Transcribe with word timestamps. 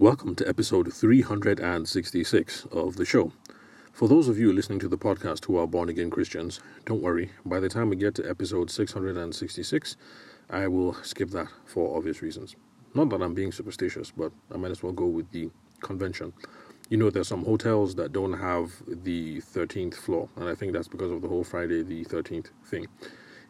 Welcome 0.00 0.36
to 0.36 0.48
episode 0.48 0.92
366 0.94 2.66
of 2.70 2.94
the 2.94 3.04
show. 3.04 3.32
For 3.92 4.06
those 4.06 4.28
of 4.28 4.38
you 4.38 4.52
listening 4.52 4.78
to 4.78 4.88
the 4.88 4.96
podcast 4.96 5.44
who 5.46 5.56
are 5.56 5.66
born 5.66 5.88
again 5.88 6.08
Christians, 6.08 6.60
don't 6.84 7.02
worry, 7.02 7.32
by 7.44 7.58
the 7.58 7.68
time 7.68 7.88
we 7.88 7.96
get 7.96 8.14
to 8.14 8.30
episode 8.30 8.70
666, 8.70 9.96
I 10.50 10.68
will 10.68 10.94
skip 11.02 11.30
that 11.30 11.48
for 11.66 11.96
obvious 11.96 12.22
reasons. 12.22 12.54
Not 12.94 13.10
that 13.10 13.20
I'm 13.20 13.34
being 13.34 13.50
superstitious, 13.50 14.12
but 14.16 14.30
I 14.54 14.56
might 14.56 14.70
as 14.70 14.84
well 14.84 14.92
go 14.92 15.06
with 15.06 15.32
the 15.32 15.50
convention. 15.80 16.32
You 16.90 16.98
know, 16.98 17.10
there's 17.10 17.26
some 17.26 17.44
hotels 17.44 17.96
that 17.96 18.12
don't 18.12 18.34
have 18.34 18.80
the 18.86 19.38
13th 19.40 19.96
floor, 19.96 20.28
and 20.36 20.48
I 20.48 20.54
think 20.54 20.74
that's 20.74 20.86
because 20.86 21.10
of 21.10 21.22
the 21.22 21.28
whole 21.28 21.42
Friday 21.42 21.82
the 21.82 22.04
13th 22.04 22.50
thing. 22.66 22.86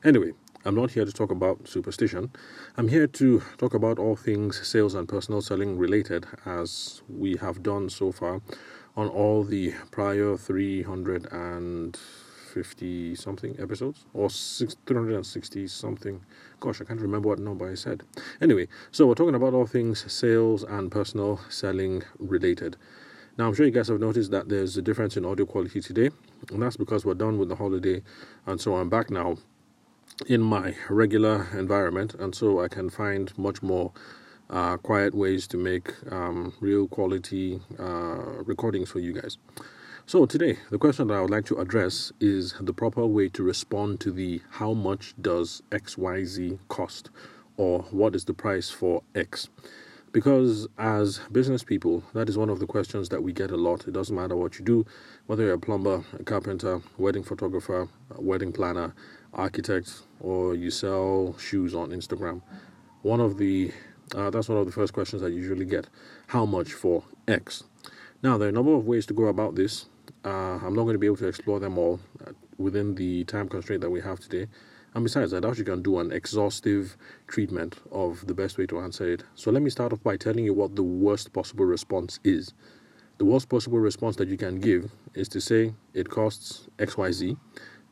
Anyway, 0.03 0.33
I'm 0.65 0.75
not 0.75 0.91
here 0.91 1.05
to 1.05 1.13
talk 1.13 1.31
about 1.31 1.69
superstition. 1.69 2.33
I'm 2.77 2.89
here 2.89 3.07
to 3.07 3.43
talk 3.59 3.75
about 3.75 4.01
all 4.01 4.17
things 4.17 4.67
sales 4.67 4.95
and 4.95 5.09
personal 5.09 5.41
selling 5.41 5.79
related, 5.79 6.27
as 6.45 7.01
we 7.09 7.37
have 7.37 7.63
done 7.63 7.89
so 7.89 8.11
far 8.11 8.41
on 8.97 9.07
all 9.09 9.45
the 9.45 9.73
prior 9.93 10.37
350 10.37 13.15
something 13.15 13.55
episodes, 13.61 14.05
or 14.13 14.29
360 14.29 15.69
something. 15.69 16.25
Gosh, 16.59 16.81
I 16.81 16.85
can't 16.85 17.01
remember 17.01 17.29
what 17.29 17.39
number 17.39 17.71
I 17.71 17.75
said. 17.75 18.03
Anyway, 18.41 18.67
so 18.91 19.07
we're 19.07 19.15
talking 19.15 19.37
about 19.37 19.55
all 19.55 19.67
things 19.67 20.13
sales 20.13 20.65
and 20.65 20.91
personal 20.91 21.39
selling 21.49 22.03
related. 22.19 22.77
Now, 23.39 23.47
I'm 23.47 23.55
sure 23.55 23.65
you 23.65 23.71
guys 23.71 23.87
have 23.87 24.01
noticed 24.01 24.33
that 24.33 24.49
there's 24.49 24.77
a 24.77 24.83
difference 24.83 25.17
in 25.17 25.25
audio 25.25 25.47
quality 25.47 25.81
today, 25.81 26.11
and 26.51 26.61
that's 26.61 26.77
because 26.77 27.05
we're 27.05 27.15
done 27.15 27.39
with 27.39 27.49
the 27.49 27.55
holiday, 27.55 28.03
and 28.45 28.61
so 28.61 28.75
I'm 28.75 28.89
back 28.89 29.09
now 29.09 29.39
in 30.27 30.43
my 30.43 30.75
regular 30.89 31.47
environment, 31.57 32.15
and 32.15 32.35
so 32.35 32.61
I 32.61 32.69
can 32.69 32.91
find 32.91 33.37
much 33.39 33.63
more 33.63 33.93
uh, 34.51 34.77
quiet 34.79 35.15
ways 35.15 35.47
to 35.49 35.57
make 35.57 35.93
um, 36.11 36.53
real 36.61 36.89
quality 36.89 37.61
uh, 37.79 38.43
recordings 38.45 38.91
for 38.91 38.99
you 38.99 39.13
guys. 39.13 39.39
So, 40.07 40.25
today, 40.25 40.59
the 40.71 40.79
question 40.79 41.09
that 41.09 41.15
I 41.15 41.21
would 41.21 41.31
like 41.31 41.45
to 41.47 41.59
address 41.59 42.13
is 42.19 42.55
the 42.61 42.73
proper 42.73 43.05
way 43.07 43.29
to 43.29 43.43
respond 43.43 44.01
to 44.01 44.11
the 44.11 44.41
how 44.53 44.73
much 44.73 45.15
does 45.21 45.63
XYZ 45.71 46.59
cost, 46.69 47.11
or 47.59 47.81
what 47.91 48.15
is 48.15 48.25
the 48.25 48.33
price 48.33 48.71
for 48.71 49.03
X? 49.15 49.51
Because 50.19 50.67
as 50.79 51.21
business 51.31 51.63
people, 51.63 52.03
that 52.13 52.29
is 52.29 52.37
one 52.37 52.51
of 52.51 52.59
the 52.59 52.67
questions 52.67 53.09
that 53.11 53.23
we 53.23 53.33
get 53.33 53.53
a 53.53 53.57
lot. 53.57 53.87
It 53.87 53.93
doesn't 53.93 54.17
matter 54.17 54.35
what 54.35 54.59
you 54.59 54.65
do, 54.65 54.85
whether 55.27 55.45
you're 55.45 55.55
a 55.55 55.61
plumber, 55.61 56.03
a 56.19 56.25
carpenter, 56.25 56.83
wedding 56.97 57.23
photographer, 57.23 57.89
wedding 58.17 58.51
planner, 58.51 58.97
architect, 59.33 60.03
or 60.19 60.57
you 60.57 60.73
sell 60.73 61.37
shoes 61.39 61.73
on 61.73 61.91
Instagram. 61.91 62.43
One 63.03 63.21
of 63.21 63.39
the 63.39 63.71
uh, 64.17 64.29
that's 64.31 64.49
one 64.49 64.59
of 64.59 64.67
the 64.67 64.73
first 64.73 64.93
questions 64.93 65.23
I 65.23 65.29
usually 65.29 65.65
get. 65.65 65.87
How 66.27 66.45
much 66.45 66.73
for 66.73 67.05
X? 67.29 67.63
Now, 68.21 68.39
there 68.39 68.49
are 68.49 68.51
a 68.51 68.59
number 68.61 68.75
of 68.75 68.89
ways 68.89 69.07
to 69.07 69.15
go 69.15 69.27
about 69.27 69.55
this. 69.55 69.87
Uh, 70.25 70.59
I'm 70.59 70.75
not 70.75 70.83
going 70.83 70.95
to 70.95 70.99
be 70.99 71.07
able 71.07 71.19
to 71.19 71.29
explore 71.29 71.61
them 71.61 71.79
all 71.79 72.01
uh, 72.27 72.33
within 72.57 72.97
the 72.97 73.23
time 73.23 73.49
constraint 73.49 73.83
that 73.83 73.91
we 73.91 74.01
have 74.01 74.19
today. 74.19 74.49
And 74.99 75.05
besides, 75.05 75.33
I 75.33 75.39
doubt 75.39 75.59
you 75.59 75.65
can 75.65 75.81
do 75.81 76.01
an 76.01 76.11
exhaustive 76.11 76.97
treatment 77.29 77.77
of 77.93 78.27
the 78.27 78.35
best 78.35 78.59
way 78.59 78.67
to 78.67 78.81
answer 78.81 79.09
it. 79.09 79.23
So 79.37 79.53
let 79.53 79.63
me 79.63 79.71
start 79.71 79.93
off 79.93 80.03
by 80.03 80.17
telling 80.17 80.45
you 80.45 80.53
what 80.53 80.75
the 80.75 80.83
worst 80.83 81.33
possible 81.33 81.67
response 81.67 82.19
is. 82.25 82.53
The 83.19 83.25
worst 83.25 83.49
possible 83.49 83.79
response 83.79 84.17
that 84.17 84.27
you 84.27 84.37
can 84.37 84.59
give 84.59 84.91
is 85.15 85.29
to 85.29 85.41
say 85.41 85.73
it 85.95 86.11
costs 86.11 86.67
XYZ 86.79 87.37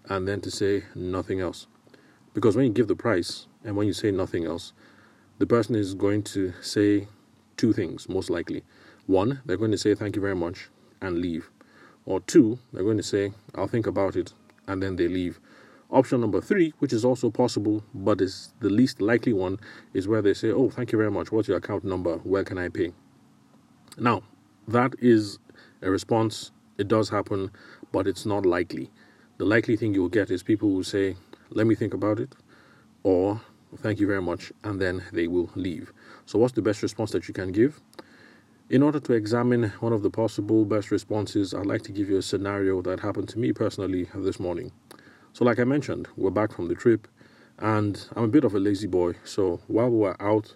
and 0.06 0.26
then 0.26 0.40
to 0.40 0.50
say 0.50 0.82
nothing 0.96 1.40
else. 1.40 1.68
Because 2.34 2.56
when 2.56 2.66
you 2.66 2.72
give 2.72 2.88
the 2.88 2.96
price 2.96 3.46
and 3.62 3.76
when 3.76 3.86
you 3.86 3.92
say 3.92 4.10
nothing 4.10 4.44
else, 4.44 4.72
the 5.38 5.46
person 5.46 5.76
is 5.76 5.94
going 5.94 6.24
to 6.24 6.54
say 6.60 7.06
two 7.56 7.72
things, 7.72 8.08
most 8.08 8.30
likely. 8.30 8.64
One, 9.06 9.42
they're 9.46 9.56
going 9.56 9.70
to 9.70 9.78
say 9.78 9.94
thank 9.94 10.16
you 10.16 10.22
very 10.22 10.34
much 10.34 10.70
and 11.00 11.18
leave. 11.18 11.52
Or 12.04 12.18
two, 12.18 12.58
they're 12.72 12.82
going 12.82 12.96
to 12.96 13.04
say 13.04 13.30
I'll 13.54 13.68
think 13.68 13.86
about 13.86 14.16
it 14.16 14.32
and 14.66 14.82
then 14.82 14.96
they 14.96 15.06
leave. 15.06 15.38
Option 15.90 16.20
number 16.20 16.40
three, 16.40 16.72
which 16.78 16.92
is 16.92 17.04
also 17.04 17.30
possible 17.30 17.84
but 17.94 18.20
is 18.20 18.52
the 18.60 18.68
least 18.68 19.00
likely 19.00 19.32
one, 19.32 19.58
is 19.94 20.08
where 20.08 20.22
they 20.22 20.34
say, 20.34 20.50
Oh, 20.50 20.68
thank 20.70 20.92
you 20.92 20.98
very 20.98 21.10
much. 21.10 21.30
What's 21.30 21.48
your 21.48 21.58
account 21.58 21.84
number? 21.84 22.16
Where 22.18 22.44
can 22.44 22.58
I 22.58 22.68
pay? 22.68 22.92
Now, 23.98 24.22
that 24.68 24.94
is 24.98 25.38
a 25.82 25.90
response. 25.90 26.50
It 26.78 26.88
does 26.88 27.08
happen, 27.08 27.50
but 27.92 28.06
it's 28.06 28.26
not 28.26 28.44
likely. 28.44 28.90
The 29.38 29.44
likely 29.44 29.76
thing 29.76 29.94
you'll 29.94 30.08
get 30.08 30.30
is 30.30 30.42
people 30.42 30.70
will 30.70 30.84
say, 30.84 31.16
Let 31.50 31.66
me 31.66 31.74
think 31.74 31.94
about 31.94 32.20
it, 32.20 32.34
or 33.02 33.40
Thank 33.78 34.00
you 34.00 34.06
very 34.06 34.22
much, 34.22 34.52
and 34.64 34.80
then 34.80 35.02
they 35.12 35.26
will 35.26 35.50
leave. 35.54 35.92
So, 36.24 36.38
what's 36.38 36.54
the 36.54 36.62
best 36.62 36.82
response 36.82 37.10
that 37.10 37.28
you 37.28 37.34
can 37.34 37.52
give? 37.52 37.80
In 38.70 38.82
order 38.82 38.98
to 39.00 39.12
examine 39.12 39.70
one 39.80 39.92
of 39.92 40.02
the 40.02 40.10
possible 40.10 40.64
best 40.64 40.90
responses, 40.90 41.52
I'd 41.52 41.66
like 41.66 41.82
to 41.82 41.92
give 41.92 42.08
you 42.08 42.16
a 42.16 42.22
scenario 42.22 42.80
that 42.82 43.00
happened 43.00 43.28
to 43.30 43.38
me 43.38 43.52
personally 43.52 44.08
this 44.14 44.40
morning. 44.40 44.72
So, 45.36 45.44
like 45.44 45.58
I 45.58 45.64
mentioned, 45.64 46.08
we're 46.16 46.30
back 46.30 46.50
from 46.50 46.68
the 46.68 46.74
trip, 46.74 47.06
and 47.58 48.02
I'm 48.16 48.24
a 48.24 48.28
bit 48.28 48.44
of 48.44 48.54
a 48.54 48.58
lazy 48.58 48.86
boy. 48.86 49.16
So, 49.24 49.60
while 49.66 49.90
we 49.90 49.98
were 49.98 50.16
out 50.18 50.54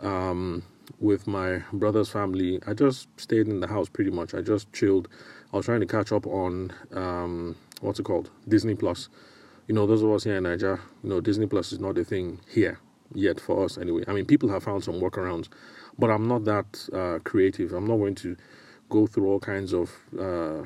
um, 0.00 0.62
with 0.98 1.26
my 1.26 1.62
brother's 1.74 2.08
family, 2.08 2.58
I 2.66 2.72
just 2.72 3.08
stayed 3.20 3.48
in 3.48 3.60
the 3.60 3.66
house 3.66 3.90
pretty 3.90 4.10
much. 4.10 4.32
I 4.32 4.40
just 4.40 4.72
chilled. 4.72 5.08
I 5.52 5.58
was 5.58 5.66
trying 5.66 5.80
to 5.80 5.86
catch 5.86 6.10
up 6.10 6.26
on 6.26 6.72
um, 6.92 7.54
what's 7.82 8.00
it 8.00 8.04
called? 8.04 8.30
Disney 8.48 8.74
Plus. 8.74 9.10
You 9.68 9.74
know, 9.74 9.86
those 9.86 10.00
of 10.00 10.10
us 10.10 10.24
here 10.24 10.36
in 10.36 10.44
Nigeria, 10.44 10.80
you 11.02 11.10
know, 11.10 11.20
Disney 11.20 11.46
Plus 11.46 11.70
is 11.70 11.78
not 11.78 11.98
a 11.98 12.04
thing 12.04 12.40
here 12.48 12.80
yet 13.12 13.38
for 13.38 13.62
us 13.62 13.76
anyway. 13.76 14.04
I 14.08 14.14
mean, 14.14 14.24
people 14.24 14.48
have 14.48 14.62
found 14.62 14.84
some 14.84 15.02
workarounds, 15.02 15.50
but 15.98 16.08
I'm 16.08 16.26
not 16.26 16.46
that 16.46 16.88
uh, 16.94 17.18
creative. 17.24 17.74
I'm 17.74 17.86
not 17.86 17.98
going 17.98 18.14
to 18.14 18.38
go 18.88 19.06
through 19.06 19.28
all 19.28 19.40
kinds 19.40 19.74
of 19.74 19.90
uh, 20.18 20.64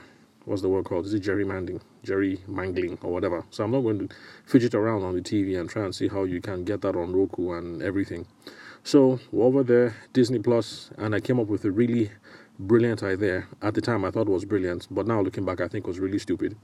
what's 0.49 0.63
the 0.63 0.69
word 0.69 0.85
called? 0.85 1.07
Is 1.07 1.15
it 1.15 1.23
gerrymandering, 1.23 1.81
gerrymangling, 2.05 3.03
or 3.05 3.13
whatever? 3.13 3.45
So 3.51 3.65
I'm 3.65 3.71
not 3.71 3.83
going 3.83 4.09
to 4.09 4.15
fidget 4.45 4.75
around 4.75 5.03
on 5.03 5.15
the 5.15 5.21
TV 5.21 5.59
and 5.59 5.69
try 5.69 5.85
and 5.85 5.95
see 5.95 6.09
how 6.09 6.25
you 6.25 6.41
can 6.41 6.65
get 6.65 6.81
that 6.83 6.97
on 6.97 7.13
Roku 7.13 7.53
and 7.53 7.83
everything. 7.83 8.27
So 8.83 9.21
over 9.33 9.63
there, 9.63 9.95
Disney 10.13 10.39
Plus, 10.39 10.91
and 10.97 11.15
I 11.15 11.21
came 11.21 11.39
up 11.39 11.49
with 11.49 11.65
a 11.65 11.71
really 11.71 12.11
brilliant 12.59 13.03
idea. 13.03 13.47
At 13.63 13.75
the 13.75 13.81
time, 13.81 14.05
I 14.05 14.11
thought 14.11 14.27
it 14.27 14.31
was 14.31 14.45
brilliant, 14.45 14.89
but 14.91 15.07
now 15.07 15.21
looking 15.21 15.45
back, 15.45 15.61
I 15.61 15.69
think 15.69 15.85
it 15.85 15.89
was 15.89 16.01
really 16.01 16.19
stupid. 16.19 16.57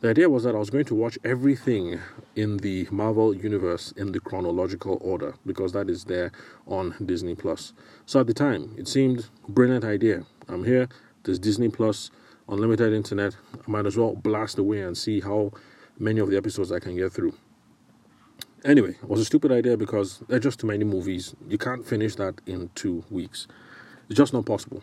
The 0.00 0.10
idea 0.10 0.28
was 0.28 0.44
that 0.44 0.54
I 0.54 0.58
was 0.58 0.70
going 0.70 0.84
to 0.86 0.94
watch 0.94 1.18
everything 1.24 1.98
in 2.36 2.58
the 2.58 2.86
Marvel 2.90 3.34
universe 3.34 3.92
in 3.92 4.12
the 4.12 4.20
chronological 4.20 4.98
order 5.00 5.34
because 5.44 5.72
that 5.72 5.90
is 5.90 6.04
there 6.04 6.30
on 6.66 6.94
Disney 7.04 7.34
Plus. 7.34 7.72
So 8.06 8.20
at 8.20 8.26
the 8.26 8.34
time, 8.34 8.74
it 8.76 8.86
seemed 8.86 9.28
brilliant 9.48 9.84
idea. 9.84 10.24
I'm 10.48 10.64
here. 10.64 10.88
There's 11.24 11.38
Disney 11.38 11.68
Plus, 11.68 12.10
unlimited 12.50 12.92
internet. 12.92 13.36
I 13.54 13.70
might 13.70 13.86
as 13.86 13.96
well 13.96 14.14
blast 14.14 14.58
away 14.58 14.80
and 14.82 14.96
see 14.96 15.20
how 15.20 15.52
many 15.98 16.20
of 16.20 16.30
the 16.30 16.36
episodes 16.36 16.72
I 16.72 16.80
can 16.80 16.96
get 16.96 17.12
through. 17.12 17.34
Anyway, 18.64 18.90
it 18.90 19.08
was 19.08 19.20
a 19.20 19.24
stupid 19.24 19.52
idea 19.52 19.76
because 19.76 20.18
there 20.28 20.36
are 20.36 20.40
just 20.40 20.60
too 20.60 20.66
many 20.66 20.84
movies. 20.84 21.34
You 21.48 21.56
can't 21.56 21.86
finish 21.86 22.16
that 22.16 22.40
in 22.46 22.70
two 22.74 23.04
weeks. 23.10 23.46
It's 24.08 24.16
just 24.16 24.32
not 24.32 24.44
possible. 24.44 24.82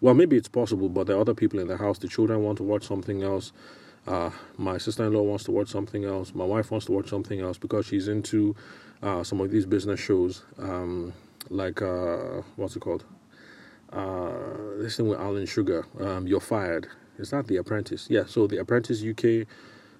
Well, 0.00 0.14
maybe 0.14 0.36
it's 0.36 0.48
possible, 0.48 0.88
but 0.88 1.06
there 1.06 1.16
are 1.16 1.20
other 1.20 1.34
people 1.34 1.58
in 1.58 1.66
the 1.66 1.76
house. 1.76 1.98
The 1.98 2.08
children 2.08 2.44
want 2.44 2.58
to 2.58 2.62
watch 2.62 2.86
something 2.86 3.22
else. 3.22 3.52
Uh, 4.06 4.30
my 4.56 4.78
sister-in-law 4.78 5.22
wants 5.22 5.44
to 5.44 5.50
watch 5.50 5.68
something 5.68 6.04
else. 6.04 6.34
My 6.34 6.44
wife 6.44 6.70
wants 6.70 6.86
to 6.86 6.92
watch 6.92 7.08
something 7.08 7.40
else 7.40 7.58
because 7.58 7.86
she's 7.86 8.06
into 8.06 8.54
uh, 9.02 9.24
some 9.24 9.40
of 9.40 9.50
these 9.50 9.66
business 9.66 9.98
shows, 9.98 10.44
um, 10.58 11.12
like 11.50 11.82
uh, 11.82 12.42
what's 12.56 12.76
it 12.76 12.80
called? 12.80 13.04
Uh, 13.92 14.78
this 14.78 14.96
thing 14.96 15.08
with 15.08 15.18
Alan 15.18 15.46
Sugar. 15.46 15.86
Um, 15.98 16.26
You're 16.26 16.40
fired. 16.40 16.88
Is 17.18 17.30
that 17.30 17.46
The 17.46 17.56
Apprentice? 17.56 18.06
Yeah. 18.10 18.24
So 18.26 18.46
The 18.46 18.58
Apprentice 18.58 19.02
UK. 19.02 19.46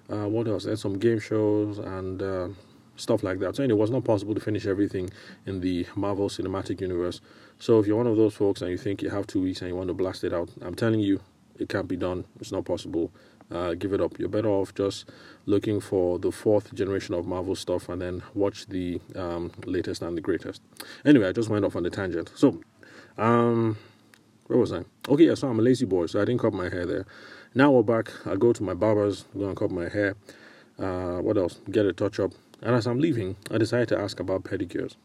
Uh, 0.09 0.27
what 0.27 0.47
else? 0.47 0.63
There's 0.63 0.81
some 0.81 0.97
game 0.99 1.19
shows 1.19 1.79
and 1.79 2.21
uh, 2.21 2.47
stuff 2.95 3.23
like 3.23 3.39
that. 3.39 3.55
So 3.55 3.63
anyway, 3.63 3.77
it 3.77 3.81
was 3.81 3.91
not 3.91 4.03
possible 4.03 4.33
to 4.33 4.39
finish 4.39 4.65
everything 4.65 5.09
in 5.45 5.61
the 5.61 5.85
Marvel 5.95 6.29
Cinematic 6.29 6.81
Universe. 6.81 7.21
So 7.59 7.79
if 7.79 7.87
you're 7.87 7.97
one 7.97 8.07
of 8.07 8.17
those 8.17 8.33
folks 8.33 8.61
and 8.61 8.71
you 8.71 8.77
think 8.77 9.01
you 9.01 9.09
have 9.09 9.27
two 9.27 9.41
weeks 9.41 9.61
and 9.61 9.69
you 9.69 9.75
want 9.75 9.87
to 9.87 9.93
blast 9.93 10.23
it 10.23 10.33
out, 10.33 10.49
I'm 10.61 10.75
telling 10.75 10.99
you, 10.99 11.21
it 11.57 11.69
can't 11.69 11.87
be 11.87 11.97
done. 11.97 12.25
It's 12.39 12.51
not 12.51 12.65
possible. 12.65 13.11
Uh, 13.49 13.73
give 13.73 13.93
it 13.93 14.01
up. 14.01 14.19
You're 14.19 14.29
better 14.29 14.49
off 14.49 14.75
just 14.75 15.09
looking 15.45 15.79
for 15.79 16.19
the 16.19 16.31
fourth 16.31 16.73
generation 16.73 17.15
of 17.15 17.25
Marvel 17.25 17.55
stuff 17.55 17.87
and 17.87 18.01
then 18.01 18.21
watch 18.33 18.67
the 18.67 18.99
um, 19.15 19.51
latest 19.65 20.01
and 20.01 20.17
the 20.17 20.21
greatest. 20.21 20.61
Anyway, 21.05 21.27
I 21.27 21.31
just 21.31 21.49
went 21.49 21.63
off 21.63 21.75
on 21.75 21.85
a 21.85 21.89
tangent. 21.89 22.31
So, 22.35 22.59
um, 23.17 23.77
where 24.47 24.59
was 24.59 24.73
I? 24.73 24.83
Okay, 25.07 25.27
yeah, 25.27 25.35
so 25.35 25.47
I'm 25.47 25.59
a 25.59 25.61
lazy 25.61 25.85
boy, 25.85 26.07
so 26.07 26.21
I 26.21 26.25
didn't 26.25 26.41
cut 26.41 26.53
my 26.53 26.69
hair 26.69 26.85
there. 26.85 27.05
Now 27.53 27.71
we're 27.71 27.83
back. 27.83 28.11
I 28.25 28.35
go 28.35 28.53
to 28.53 28.63
my 28.63 28.73
barber's, 28.73 29.25
go 29.37 29.47
and 29.47 29.55
cut 29.55 29.71
my 29.71 29.87
hair. 29.87 30.15
Uh, 30.79 31.19
what 31.21 31.37
else? 31.37 31.59
Get 31.69 31.85
a 31.85 31.93
touch 31.93 32.19
up 32.19 32.33
and 32.61 32.75
as 32.75 32.87
I'm 32.87 32.99
leaving, 32.99 33.35
I 33.51 33.57
decided 33.57 33.89
to 33.89 33.99
ask 33.99 34.19
about 34.19 34.43
pedicures. 34.43 34.95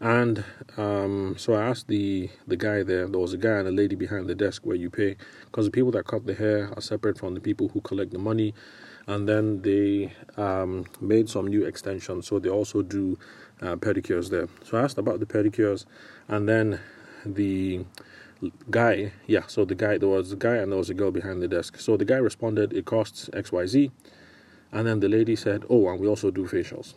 And 0.00 0.44
um, 0.76 1.36
so 1.38 1.54
I 1.54 1.62
asked 1.68 1.86
the 1.86 2.28
the 2.46 2.56
guy 2.56 2.82
there. 2.82 3.06
There 3.06 3.20
was 3.20 3.32
a 3.32 3.36
guy 3.36 3.58
and 3.58 3.68
a 3.68 3.70
lady 3.70 3.94
behind 3.94 4.28
the 4.28 4.34
desk 4.34 4.66
where 4.66 4.76
you 4.76 4.90
pay, 4.90 5.16
because 5.44 5.66
the 5.66 5.70
people 5.70 5.92
that 5.92 6.06
cut 6.06 6.26
the 6.26 6.34
hair 6.34 6.72
are 6.74 6.80
separate 6.80 7.18
from 7.18 7.34
the 7.34 7.40
people 7.40 7.68
who 7.68 7.80
collect 7.80 8.10
the 8.10 8.18
money. 8.18 8.52
And 9.06 9.28
then 9.28 9.62
they 9.62 10.12
um, 10.36 10.86
made 11.00 11.28
some 11.28 11.48
new 11.48 11.64
extensions, 11.64 12.26
so 12.26 12.38
they 12.38 12.48
also 12.48 12.82
do 12.82 13.18
uh, 13.60 13.76
pedicures 13.76 14.30
there. 14.30 14.48
So 14.64 14.78
I 14.78 14.82
asked 14.82 14.98
about 14.98 15.18
the 15.18 15.26
pedicures, 15.26 15.86
and 16.28 16.48
then 16.48 16.78
the 17.24 17.84
guy, 18.70 19.12
yeah, 19.26 19.46
so 19.46 19.64
the 19.64 19.74
guy, 19.74 19.98
there 19.98 20.08
was 20.08 20.32
a 20.32 20.36
guy 20.36 20.56
and 20.56 20.72
there 20.72 20.78
was 20.78 20.90
a 20.90 20.94
girl 20.94 21.10
behind 21.10 21.42
the 21.42 21.48
desk. 21.48 21.78
So 21.78 21.96
the 21.96 22.04
guy 22.04 22.16
responded, 22.16 22.72
it 22.72 22.84
costs 22.84 23.28
XYZ. 23.32 23.90
And 24.72 24.86
then 24.86 25.00
the 25.00 25.08
lady 25.08 25.36
said, 25.36 25.64
oh, 25.68 25.88
and 25.88 26.00
we 26.00 26.06
also 26.06 26.30
do 26.30 26.46
facials. 26.46 26.94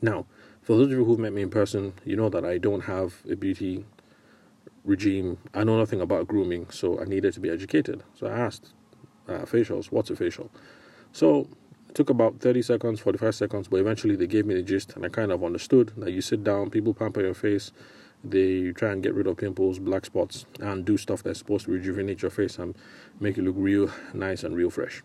Now, 0.00 0.26
for 0.62 0.76
those 0.76 0.86
of 0.86 0.92
you 0.92 1.04
who've 1.04 1.18
met 1.18 1.32
me 1.32 1.42
in 1.42 1.50
person, 1.50 1.92
you 2.04 2.16
know 2.16 2.28
that 2.30 2.44
I 2.44 2.58
don't 2.58 2.82
have 2.82 3.22
a 3.30 3.36
beauty 3.36 3.84
regime. 4.84 5.38
I 5.54 5.64
know 5.64 5.78
nothing 5.78 6.00
about 6.00 6.26
grooming, 6.26 6.70
so 6.70 7.00
I 7.00 7.04
needed 7.04 7.34
to 7.34 7.40
be 7.40 7.50
educated. 7.50 8.02
So 8.14 8.26
I 8.26 8.38
asked, 8.38 8.72
uh, 9.28 9.40
facials, 9.40 9.86
what's 9.86 10.10
a 10.10 10.16
facial? 10.16 10.50
So 11.12 11.48
it 11.88 11.94
took 11.94 12.10
about 12.10 12.40
30 12.40 12.62
seconds, 12.62 13.00
45 13.00 13.34
seconds, 13.34 13.68
but 13.68 13.80
eventually 13.80 14.16
they 14.16 14.26
gave 14.26 14.46
me 14.46 14.54
the 14.54 14.62
gist 14.62 14.94
and 14.96 15.04
I 15.04 15.08
kind 15.08 15.32
of 15.32 15.44
understood 15.44 15.92
that 15.98 16.12
you 16.12 16.20
sit 16.20 16.42
down, 16.42 16.70
people 16.70 16.94
pamper 16.94 17.20
your 17.20 17.34
face, 17.34 17.72
they 18.30 18.72
try 18.72 18.92
and 18.92 19.02
get 19.02 19.14
rid 19.14 19.26
of 19.26 19.36
pimples, 19.36 19.78
black 19.78 20.06
spots, 20.06 20.46
and 20.60 20.84
do 20.84 20.96
stuff 20.96 21.22
that's 21.22 21.38
supposed 21.38 21.66
to 21.66 21.72
rejuvenate 21.72 22.22
your 22.22 22.30
face 22.30 22.58
and 22.58 22.74
make 23.20 23.38
it 23.38 23.42
look 23.42 23.56
real 23.58 23.90
nice 24.12 24.42
and 24.42 24.56
real 24.56 24.70
fresh. 24.70 25.02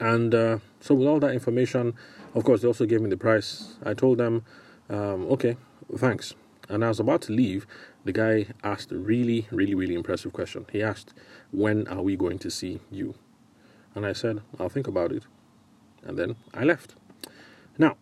And 0.00 0.34
uh, 0.34 0.58
so, 0.80 0.94
with 0.94 1.08
all 1.08 1.20
that 1.20 1.32
information, 1.32 1.94
of 2.34 2.44
course, 2.44 2.62
they 2.62 2.68
also 2.68 2.86
gave 2.86 3.00
me 3.00 3.10
the 3.10 3.16
price. 3.16 3.76
I 3.84 3.94
told 3.94 4.18
them, 4.18 4.44
um, 4.88 5.26
okay, 5.32 5.56
thanks. 5.96 6.34
And 6.68 6.84
I 6.84 6.88
was 6.88 7.00
about 7.00 7.22
to 7.22 7.32
leave. 7.32 7.66
The 8.04 8.12
guy 8.12 8.46
asked 8.62 8.92
a 8.92 8.98
really, 8.98 9.48
really, 9.50 9.74
really 9.74 9.94
impressive 9.94 10.32
question. 10.32 10.66
He 10.70 10.82
asked, 10.82 11.14
When 11.50 11.88
are 11.88 12.02
we 12.02 12.16
going 12.16 12.38
to 12.40 12.50
see 12.50 12.80
you? 12.90 13.14
And 13.94 14.04
I 14.04 14.12
said, 14.12 14.42
I'll 14.58 14.68
think 14.68 14.86
about 14.86 15.12
it. 15.12 15.24
And 16.02 16.18
then 16.18 16.36
I 16.54 16.64
left. 16.64 16.94
Now, 17.78 17.96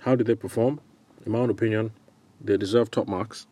how 0.00 0.16
did 0.16 0.26
they 0.26 0.34
perform? 0.34 0.80
In 1.24 1.32
my 1.32 1.38
own 1.38 1.50
opinion, 1.50 1.92
they 2.40 2.56
deserve 2.56 2.90
top 2.90 3.08
marks 3.08 3.46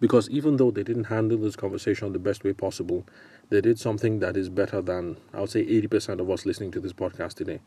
because 0.00 0.30
even 0.30 0.56
though 0.56 0.70
they 0.70 0.82
didn't 0.82 1.04
handle 1.04 1.38
this 1.38 1.56
conversation 1.56 2.12
the 2.12 2.18
best 2.18 2.44
way 2.44 2.52
possible, 2.52 3.04
they 3.50 3.60
did 3.60 3.78
something 3.78 4.20
that 4.20 4.36
is 4.36 4.48
better 4.48 4.80
than, 4.80 5.16
I 5.34 5.40
would 5.40 5.50
say, 5.50 5.64
80% 5.64 6.20
of 6.20 6.30
us 6.30 6.46
listening 6.46 6.70
to 6.72 6.80
this 6.80 6.92
podcast 6.92 7.34
today. 7.34 7.60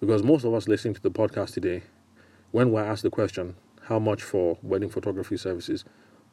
Because 0.00 0.22
most 0.22 0.44
of 0.44 0.52
us 0.52 0.68
listening 0.68 0.94
to 0.94 1.02
the 1.02 1.10
podcast 1.10 1.54
today, 1.54 1.82
when 2.50 2.72
we're 2.72 2.84
asked 2.84 3.04
the 3.04 3.10
question, 3.10 3.54
how 3.82 3.98
much 3.98 4.22
for 4.22 4.58
wedding 4.62 4.90
photography 4.90 5.36
services, 5.36 5.84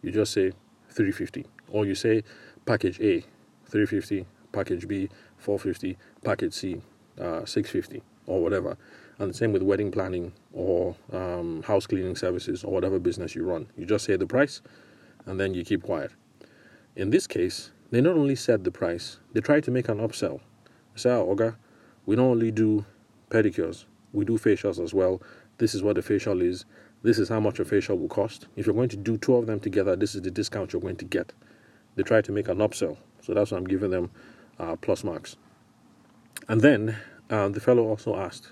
you 0.02 0.12
just 0.12 0.34
say 0.34 0.52
350 0.90 1.46
or 1.70 1.86
you 1.86 1.96
say 1.96 2.24
package 2.66 3.00
A 3.00 3.22
350 3.66 4.26
package 4.52 4.88
B 4.88 5.10
450 5.38 5.98
package 6.24 6.54
C 6.54 6.82
uh, 7.20 7.46
650 7.46 8.02
or 8.26 8.42
whatever 8.42 8.78
and 9.20 9.30
the 9.30 9.34
same 9.34 9.52
with 9.52 9.62
wedding 9.62 9.92
planning 9.92 10.32
or 10.54 10.96
um, 11.12 11.62
house 11.64 11.86
cleaning 11.86 12.16
services 12.16 12.64
or 12.64 12.72
whatever 12.74 13.00
business 13.00 13.36
you 13.36 13.44
run 13.44 13.68
you 13.78 13.86
just 13.86 14.06
say 14.06 14.16
the 14.16 14.26
price 14.26 14.62
and 15.26 15.40
then 15.40 15.54
you 15.54 15.64
keep 15.64 15.84
quiet 15.84 16.12
in 16.96 17.10
this 17.10 17.28
case 17.28 17.72
they 17.92 18.02
not 18.02 18.16
only 18.16 18.36
said 18.36 18.64
the 18.64 18.72
price 18.72 19.18
they 19.34 19.42
tried 19.42 19.64
to 19.64 19.72
make 19.72 19.90
an 19.90 19.98
upsell 20.00 20.40
say 20.96 21.10
oh, 21.12 21.36
Oga 21.36 21.56
we 22.06 22.16
not 22.16 22.24
only 22.24 22.52
do 22.52 22.86
pedicures 23.30 23.86
we 24.14 24.26
do 24.26 24.38
facials 24.38 24.84
as 24.84 24.94
well 24.94 25.22
this 25.58 25.76
is 25.76 25.84
what 25.84 25.98
a 25.98 26.02
facial 26.02 26.42
is 26.42 26.66
this 27.02 27.18
is 27.18 27.30
how 27.30 27.40
much 27.40 27.60
a 27.60 27.66
facial 27.66 27.98
will 27.98 28.10
cost. 28.10 28.48
If 28.58 28.66
you're 28.66 28.76
going 28.76 28.90
to 28.90 28.98
do 28.98 29.18
two 29.18 29.36
of 29.36 29.48
them 29.48 29.60
together, 29.60 29.96
this 29.96 30.16
is 30.16 30.22
the 30.22 30.32
discount 30.32 30.74
you're 30.74 30.82
going 30.82 30.98
to 30.98 31.06
get. 31.06 31.32
They 31.96 32.04
try 32.04 32.22
to 32.22 32.32
make 32.32 32.50
an 32.50 32.58
upsell, 32.58 32.98
so 33.22 33.34
that's 33.34 33.52
why 33.52 33.58
I'm 33.58 33.68
giving 33.68 33.90
them 33.90 34.12
uh, 34.60 34.76
plus 34.76 35.04
marks. 35.04 35.38
And 36.48 36.62
then 36.62 36.98
uh, 37.30 37.50
the 37.50 37.62
fellow 37.62 37.84
also 37.84 38.16
asked, 38.18 38.52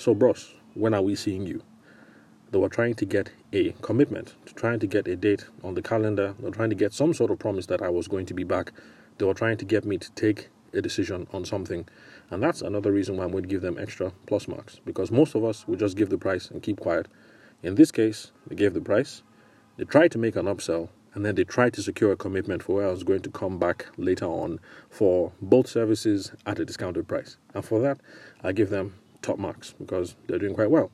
"So, 0.00 0.14
bros, 0.14 0.54
when 0.72 0.94
are 0.94 1.02
we 1.02 1.14
seeing 1.14 1.46
you?" 1.46 1.60
They 2.50 2.58
were 2.58 2.70
trying 2.70 2.94
to 2.94 3.04
get 3.04 3.32
a 3.52 3.72
commitment, 3.82 4.34
to 4.46 4.54
trying 4.54 4.80
to 4.80 4.86
get 4.86 5.06
a 5.06 5.14
date 5.14 5.44
on 5.62 5.74
the 5.74 5.82
calendar. 5.82 6.34
They 6.38 6.46
were 6.46 6.54
trying 6.54 6.70
to 6.70 6.74
get 6.74 6.94
some 6.94 7.12
sort 7.12 7.30
of 7.30 7.38
promise 7.38 7.66
that 7.66 7.82
I 7.82 7.90
was 7.90 8.08
going 8.08 8.24
to 8.24 8.32
be 8.32 8.42
back. 8.42 8.72
They 9.18 9.26
were 9.26 9.34
trying 9.34 9.58
to 9.58 9.66
get 9.66 9.84
me 9.84 9.98
to 9.98 10.10
take 10.12 10.48
a 10.72 10.80
decision 10.80 11.26
on 11.34 11.44
something. 11.44 11.86
And 12.30 12.42
that's 12.42 12.62
another 12.62 12.90
reason 12.90 13.18
why 13.18 13.24
I'm 13.24 13.30
going 13.30 13.42
to 13.42 13.48
give 13.54 13.60
them 13.60 13.76
extra 13.78 14.10
plus 14.24 14.48
marks. 14.48 14.80
Because 14.86 15.10
most 15.10 15.34
of 15.34 15.44
us 15.44 15.68
would 15.68 15.78
just 15.78 15.98
give 15.98 16.08
the 16.08 16.16
price 16.16 16.50
and 16.50 16.62
keep 16.62 16.80
quiet. 16.80 17.06
In 17.62 17.74
this 17.74 17.92
case, 17.92 18.32
they 18.46 18.56
gave 18.56 18.72
the 18.72 18.80
price, 18.80 19.22
they 19.76 19.84
tried 19.84 20.12
to 20.12 20.18
make 20.18 20.34
an 20.34 20.46
upsell, 20.46 20.88
and 21.12 21.26
then 21.26 21.34
they 21.34 21.44
tried 21.44 21.74
to 21.74 21.82
secure 21.82 22.12
a 22.12 22.16
commitment 22.16 22.62
for 22.62 22.76
where 22.76 22.88
I 22.88 22.90
was 22.90 23.02
going 23.02 23.20
to 23.20 23.30
come 23.30 23.58
back 23.58 23.84
later 23.98 24.24
on 24.24 24.60
for 24.88 25.32
both 25.42 25.66
services 25.68 26.32
at 26.46 26.58
a 26.58 26.64
discounted 26.64 27.06
price. 27.06 27.36
And 27.52 27.62
for 27.62 27.80
that, 27.80 28.00
I 28.42 28.52
give 28.52 28.70
them 28.70 28.94
top 29.22 29.38
marks 29.38 29.74
because 29.78 30.16
they're 30.26 30.38
doing 30.38 30.54
quite 30.54 30.70
well. 30.70 30.90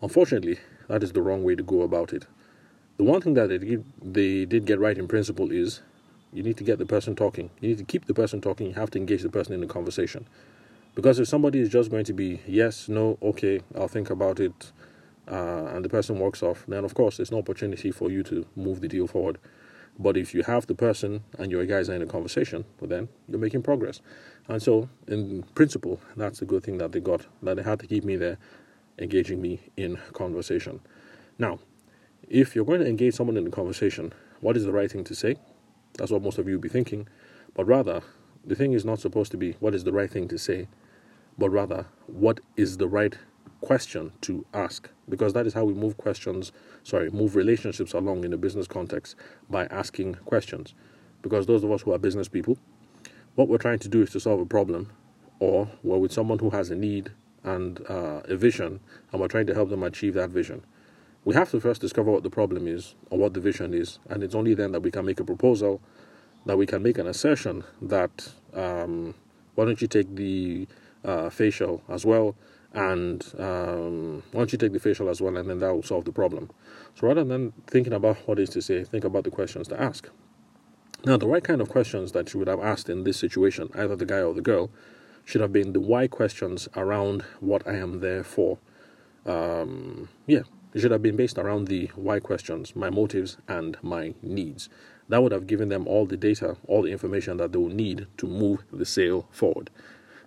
Unfortunately, 0.00 0.58
that 0.88 1.02
is 1.02 1.12
the 1.12 1.22
wrong 1.22 1.44
way 1.44 1.54
to 1.54 1.62
go 1.62 1.82
about 1.82 2.12
it. 2.12 2.26
The 2.96 3.04
one 3.04 3.20
thing 3.20 3.34
that 3.34 3.48
they 3.48 3.58
did, 3.58 3.84
they 4.02 4.44
did 4.44 4.66
get 4.66 4.78
right 4.78 4.96
in 4.96 5.08
principle 5.08 5.50
is 5.50 5.80
you 6.32 6.42
need 6.42 6.56
to 6.56 6.64
get 6.64 6.78
the 6.78 6.86
person 6.86 7.14
talking. 7.14 7.50
You 7.60 7.70
need 7.70 7.78
to 7.78 7.84
keep 7.84 8.06
the 8.06 8.14
person 8.14 8.40
talking. 8.40 8.68
You 8.68 8.74
have 8.74 8.90
to 8.92 8.98
engage 8.98 9.22
the 9.22 9.28
person 9.28 9.52
in 9.54 9.60
the 9.60 9.66
conversation. 9.66 10.26
Because 10.94 11.18
if 11.18 11.28
somebody 11.28 11.60
is 11.60 11.70
just 11.70 11.90
going 11.90 12.04
to 12.04 12.12
be 12.12 12.40
yes, 12.46 12.88
no, 12.88 13.18
okay, 13.22 13.60
I'll 13.74 13.88
think 13.88 14.10
about 14.10 14.40
it, 14.40 14.72
uh, 15.30 15.66
and 15.66 15.84
the 15.84 15.88
person 15.88 16.18
walks 16.18 16.42
off, 16.42 16.64
then 16.68 16.84
of 16.84 16.94
course 16.94 17.16
there's 17.16 17.32
no 17.32 17.38
opportunity 17.38 17.90
for 17.90 18.10
you 18.10 18.22
to 18.24 18.44
move 18.56 18.80
the 18.80 18.88
deal 18.88 19.06
forward. 19.06 19.38
But 19.98 20.16
if 20.16 20.34
you 20.34 20.42
have 20.44 20.66
the 20.66 20.74
person 20.74 21.22
and 21.38 21.50
your 21.50 21.64
guys 21.66 21.88
are 21.88 21.94
in 21.94 22.02
a 22.02 22.06
conversation, 22.06 22.64
well 22.80 22.88
then 22.88 23.08
you're 23.28 23.38
making 23.38 23.62
progress. 23.62 24.00
And 24.48 24.62
so, 24.62 24.88
in 25.06 25.44
principle, 25.54 26.00
that's 26.16 26.42
a 26.42 26.44
good 26.44 26.64
thing 26.64 26.78
that 26.78 26.92
they 26.92 27.00
got, 27.00 27.26
that 27.42 27.56
they 27.56 27.62
had 27.62 27.78
to 27.80 27.86
keep 27.86 28.04
me 28.04 28.16
there, 28.16 28.38
engaging 28.98 29.40
me 29.40 29.60
in 29.76 29.98
conversation. 30.12 30.80
Now, 31.38 31.60
if 32.28 32.56
you're 32.56 32.64
going 32.64 32.80
to 32.80 32.88
engage 32.88 33.14
someone 33.14 33.36
in 33.36 33.46
a 33.46 33.50
conversation, 33.50 34.12
what 34.40 34.56
is 34.56 34.64
the 34.64 34.72
right 34.72 34.90
thing 34.90 35.04
to 35.04 35.14
say? 35.14 35.36
That's 35.98 36.10
what 36.10 36.22
most 36.22 36.38
of 36.38 36.48
you 36.48 36.54
will 36.54 36.60
be 36.62 36.68
thinking. 36.68 37.06
But 37.54 37.66
rather, 37.66 38.02
the 38.44 38.56
thing 38.56 38.72
is 38.72 38.84
not 38.84 38.98
supposed 38.98 39.30
to 39.32 39.36
be 39.36 39.52
what 39.60 39.74
is 39.74 39.84
the 39.84 39.92
right 39.92 40.10
thing 40.10 40.26
to 40.28 40.38
say, 40.38 40.68
but 41.38 41.50
rather, 41.50 41.86
what 42.06 42.40
is 42.56 42.78
the 42.78 42.88
right 42.88 43.16
question 43.60 44.12
to 44.20 44.44
ask 44.52 44.90
because 45.08 45.32
that 45.32 45.46
is 45.46 45.54
how 45.54 45.64
we 45.64 45.72
move 45.72 45.96
questions 45.96 46.52
sorry 46.82 47.10
move 47.10 47.36
relationships 47.36 47.92
along 47.92 48.24
in 48.24 48.32
a 48.32 48.36
business 48.36 48.66
context 48.66 49.16
by 49.50 49.66
asking 49.66 50.14
questions. 50.26 50.74
Because 51.22 51.46
those 51.46 51.62
of 51.62 51.70
us 51.70 51.82
who 51.82 51.92
are 51.92 51.98
business 51.98 52.28
people 52.28 52.58
what 53.34 53.48
we're 53.48 53.58
trying 53.58 53.78
to 53.78 53.88
do 53.88 54.02
is 54.02 54.10
to 54.10 54.20
solve 54.20 54.40
a 54.40 54.46
problem 54.46 54.90
or 55.38 55.70
we're 55.82 55.98
with 55.98 56.12
someone 56.12 56.38
who 56.38 56.50
has 56.50 56.70
a 56.70 56.74
need 56.74 57.10
and 57.44 57.80
uh, 57.88 58.20
a 58.24 58.36
vision 58.36 58.80
and 59.10 59.20
we're 59.20 59.28
trying 59.28 59.46
to 59.46 59.54
help 59.54 59.70
them 59.70 59.82
achieve 59.82 60.14
that 60.14 60.30
vision. 60.30 60.62
We 61.24 61.34
have 61.34 61.50
to 61.52 61.60
first 61.60 61.80
discover 61.80 62.10
what 62.10 62.24
the 62.24 62.30
problem 62.30 62.66
is 62.66 62.94
or 63.10 63.18
what 63.18 63.34
the 63.34 63.40
vision 63.40 63.72
is 63.72 63.98
and 64.08 64.22
it's 64.22 64.34
only 64.34 64.54
then 64.54 64.72
that 64.72 64.80
we 64.80 64.90
can 64.90 65.06
make 65.06 65.20
a 65.20 65.24
proposal 65.24 65.80
that 66.44 66.58
we 66.58 66.66
can 66.66 66.82
make 66.82 66.98
an 66.98 67.06
assertion 67.06 67.64
that 67.80 68.32
um, 68.54 69.14
why 69.54 69.64
don't 69.64 69.80
you 69.80 69.88
take 69.88 70.14
the 70.14 70.66
uh, 71.04 71.30
facial 71.30 71.82
as 71.88 72.04
well 72.04 72.34
and 72.74 73.24
um, 73.38 74.22
why 74.32 74.40
don't 74.40 74.52
you 74.52 74.58
take 74.58 74.72
the 74.72 74.80
facial 74.80 75.08
as 75.08 75.20
well, 75.20 75.36
and 75.36 75.48
then 75.48 75.58
that 75.58 75.74
will 75.74 75.82
solve 75.82 76.04
the 76.04 76.12
problem. 76.12 76.50
So 76.94 77.06
rather 77.06 77.24
than 77.24 77.52
thinking 77.66 77.92
about 77.92 78.16
what 78.26 78.38
is 78.38 78.50
to 78.50 78.62
say, 78.62 78.84
think 78.84 79.04
about 79.04 79.24
the 79.24 79.30
questions 79.30 79.68
to 79.68 79.80
ask. 79.80 80.08
Now, 81.04 81.16
the 81.16 81.26
right 81.26 81.42
kind 81.42 81.60
of 81.60 81.68
questions 81.68 82.12
that 82.12 82.32
you 82.32 82.38
would 82.38 82.48
have 82.48 82.60
asked 82.60 82.88
in 82.88 83.04
this 83.04 83.16
situation, 83.16 83.68
either 83.74 83.96
the 83.96 84.06
guy 84.06 84.20
or 84.20 84.34
the 84.34 84.40
girl, 84.40 84.70
should 85.24 85.40
have 85.40 85.52
been 85.52 85.72
the 85.72 85.80
why 85.80 86.06
questions 86.06 86.68
around 86.76 87.22
what 87.40 87.66
I 87.66 87.74
am 87.74 88.00
there 88.00 88.22
for. 88.22 88.58
Um, 89.26 90.08
yeah, 90.26 90.42
it 90.74 90.80
should 90.80 90.90
have 90.90 91.02
been 91.02 91.16
based 91.16 91.38
around 91.38 91.68
the 91.68 91.90
why 91.94 92.20
questions, 92.20 92.74
my 92.74 92.88
motives, 92.88 93.36
and 93.48 93.76
my 93.82 94.14
needs. 94.22 94.68
That 95.08 95.22
would 95.22 95.32
have 95.32 95.46
given 95.46 95.68
them 95.68 95.86
all 95.86 96.06
the 96.06 96.16
data, 96.16 96.56
all 96.66 96.82
the 96.82 96.92
information 96.92 97.36
that 97.38 97.52
they 97.52 97.58
will 97.58 97.68
need 97.68 98.06
to 98.18 98.26
move 98.26 98.64
the 98.72 98.86
sale 98.86 99.28
forward. 99.30 99.70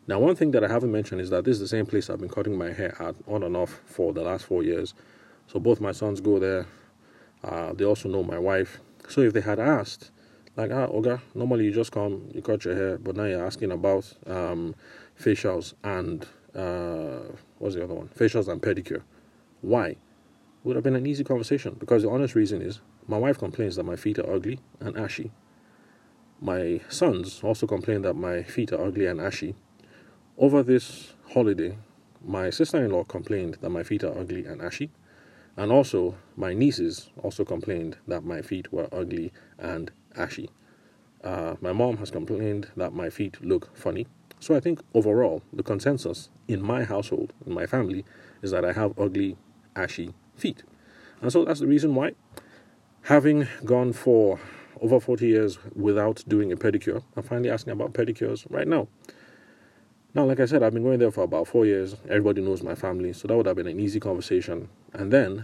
Now, 0.08 0.20
one 0.20 0.36
thing 0.36 0.52
that 0.52 0.64
I 0.64 0.68
haven't 0.68 0.92
mentioned 0.92 1.20
is 1.20 1.32
that 1.32 1.46
this 1.46 1.54
is 1.54 1.62
the 1.62 1.68
same 1.68 1.88
place 1.88 2.10
I've 2.10 2.20
been 2.20 2.30
cutting 2.30 2.56
my 2.56 2.72
hair 2.72 2.96
at 3.02 3.16
on 3.28 3.42
and 3.42 3.58
off 3.58 3.82
for 3.86 4.14
the 4.14 4.22
last 4.22 4.46
four 4.46 4.62
years. 4.62 4.94
So 5.48 5.60
both 5.60 5.82
my 5.82 5.92
sons 5.92 6.22
go 6.22 6.38
there. 6.38 6.68
Uh, 7.44 7.74
they 7.74 7.86
also 7.86 8.08
know 8.08 8.24
my 8.24 8.38
wife. 8.38 8.80
So 9.10 9.22
if 9.22 9.34
they 9.34 9.42
had 9.42 9.60
asked, 9.60 10.12
like, 10.56 10.72
ah, 10.72 10.88
Oga, 10.88 11.22
normally 11.34 11.66
you 11.66 11.72
just 11.72 11.92
come, 11.92 12.30
you 12.34 12.44
cut 12.44 12.66
your 12.66 12.76
hair, 12.76 12.98
but 13.00 13.16
now 13.16 13.24
you're 13.24 13.46
asking 13.46 13.72
about 13.72 14.14
um, 14.28 14.76
facials 15.20 15.74
and 15.84 16.28
uh, 16.56 17.36
what's 17.58 17.74
the 17.76 17.84
other 17.84 17.96
one? 17.96 18.08
Facials 18.10 18.48
and 18.48 18.62
pedicure. 18.62 19.02
Why? 19.62 19.96
Would 20.64 20.76
have 20.76 20.84
been 20.84 20.96
an 20.96 21.08
easy 21.08 21.24
conversation 21.24 21.76
because 21.80 22.04
the 22.04 22.10
honest 22.10 22.36
reason 22.36 22.62
is 22.62 22.80
my 23.08 23.18
wife 23.18 23.40
complains 23.40 23.76
that 23.76 23.84
my 23.84 23.96
feet 23.96 24.20
are 24.20 24.32
ugly 24.32 24.60
and 24.80 24.98
ashy. 24.98 25.32
My 26.40 26.82
sons 26.90 27.42
also 27.44 27.66
complain 27.66 28.04
that 28.04 28.14
my 28.14 28.44
feet 28.44 28.72
are 28.72 28.84
ugly 28.84 29.08
and 29.08 29.20
ashy 29.20 29.56
over 30.38 30.64
this 30.64 31.14
holiday, 31.34 31.78
my 32.24 32.50
sister 32.50 32.84
in 32.84 32.92
law 32.92 33.04
complained 33.04 33.58
that 33.62 33.70
my 33.70 33.84
feet 33.84 34.04
are 34.04 34.18
ugly 34.18 34.46
and 34.46 34.62
ashy, 34.62 34.92
and 35.56 35.72
also 35.72 36.16
my 36.36 36.54
nieces 36.54 37.10
also 37.24 37.46
complained 37.46 37.98
that 38.08 38.24
my 38.24 38.42
feet 38.42 38.72
were 38.74 38.90
ugly 38.92 39.32
and 39.58 39.92
ashy. 40.16 40.50
Uh, 41.24 41.56
my 41.62 41.72
mom 41.72 41.98
has 41.98 42.12
complained 42.12 42.68
that 42.76 42.94
my 42.94 43.10
feet 43.10 43.44
look 43.44 43.76
funny. 43.76 44.08
So 44.40 44.56
I 44.56 44.60
think 44.60 44.82
overall, 44.94 45.42
the 45.54 45.64
consensus 45.64 46.30
in 46.48 46.62
my 46.62 46.84
household, 46.84 47.34
in 47.46 47.54
my 47.54 47.66
family, 47.66 48.06
is 48.42 48.52
that 48.52 48.66
I 48.66 48.74
have 48.74 49.00
ugly, 49.00 49.38
ashy 49.76 50.14
feet. 50.36 50.64
And 51.22 51.32
so 51.32 51.46
that's 51.46 51.62
the 51.62 51.68
reason 51.68 51.96
why, 51.96 52.12
having 53.04 53.48
gone 53.64 53.94
for 53.94 54.40
over 54.82 55.00
40 55.00 55.26
years 55.26 55.58
without 55.74 56.24
doing 56.28 56.52
a 56.52 56.58
pedicure. 56.58 57.02
I'm 57.16 57.24
finally 57.24 57.50
asking 57.50 57.72
about 57.72 57.94
pedicures 57.94 58.46
right 58.50 58.68
now. 58.68 58.90
Now, 60.16 60.24
like 60.24 60.40
I 60.40 60.46
said, 60.46 60.64
I've 60.64 60.74
been 60.74 60.84
going 60.84 61.00
there 61.00 61.12
for 61.12 61.26
about 61.26 61.46
four 61.46 61.66
years. 61.66 61.98
Everybody 62.06 62.42
knows 62.42 62.64
my 62.64 62.74
family, 62.74 63.12
so 63.12 63.28
that 63.28 63.36
would 63.36 63.48
have 63.48 63.58
been 63.58 63.68
an 63.68 63.82
easy 63.82 64.00
conversation. 64.00 64.70
And 64.94 65.12
then 65.12 65.44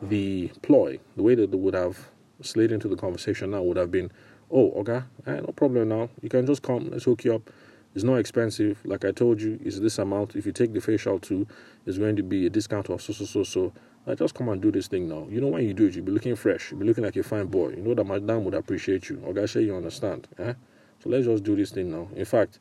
the 0.00 0.52
ploy, 0.62 1.00
the 1.16 1.24
way 1.24 1.34
that 1.34 1.50
they 1.50 1.56
would 1.56 1.74
have 1.74 2.08
slid 2.40 2.70
into 2.70 2.86
the 2.86 2.94
conversation 2.94 3.50
now 3.50 3.62
would 3.62 3.76
have 3.76 3.90
been, 3.90 4.12
oh, 4.48 4.70
okay, 4.76 5.02
eh, 5.26 5.40
no 5.40 5.52
problem 5.56 5.88
now. 5.88 6.08
You 6.22 6.28
can 6.28 6.46
just 6.46 6.62
come, 6.62 6.88
let's 6.88 7.02
hook 7.02 7.24
you 7.24 7.34
up. 7.34 7.50
It's 7.92 8.04
not 8.04 8.18
expensive. 8.18 8.80
Like 8.84 9.04
I 9.04 9.10
told 9.10 9.42
you, 9.42 9.58
it's 9.64 9.80
this 9.80 9.98
amount. 9.98 10.36
If 10.36 10.46
you 10.46 10.52
take 10.52 10.72
the 10.72 10.80
facial 10.80 11.18
too, 11.18 11.48
it's 11.84 11.98
going 11.98 12.14
to 12.14 12.22
be 12.22 12.46
a 12.46 12.50
discount 12.50 12.90
of 12.90 13.02
so, 13.02 13.12
so, 13.12 13.24
so, 13.24 13.42
so. 13.42 13.72
I 14.06 14.14
just 14.14 14.34
come 14.36 14.50
and 14.50 14.62
do 14.62 14.70
this 14.70 14.86
thing 14.86 15.08
now. 15.08 15.26
You 15.28 15.40
know, 15.40 15.48
when 15.48 15.64
you 15.64 15.74
do 15.74 15.86
it, 15.86 15.96
you'll 15.96 16.04
be 16.04 16.12
looking 16.12 16.36
fresh. 16.36 16.70
You'll 16.70 16.78
be 16.78 16.86
looking 16.86 17.02
like 17.02 17.16
a 17.16 17.24
fine 17.24 17.46
boy. 17.46 17.70
You 17.70 17.82
know 17.82 17.94
that 17.94 18.04
madam 18.04 18.44
would 18.44 18.54
appreciate 18.54 19.08
you. 19.08 19.20
Okay, 19.26 19.48
say 19.48 19.62
you 19.62 19.74
understand. 19.74 20.28
Eh? 20.38 20.54
So 21.02 21.10
let's 21.10 21.26
just 21.26 21.42
do 21.42 21.56
this 21.56 21.72
thing 21.72 21.90
now. 21.90 22.08
In 22.14 22.24
fact, 22.24 22.60